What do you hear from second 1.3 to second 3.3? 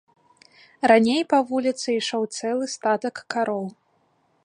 па вуліцы ішоў цэлы статак